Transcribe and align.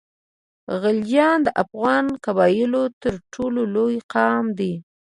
غلجیان 0.81 1.39
د 1.43 1.47
افغان 1.63 2.05
قبایلو 2.25 2.83
تر 3.03 3.13
ټولو 3.33 3.61
لوی 3.75 3.97
قام 4.13 4.45
دی. 4.59 4.73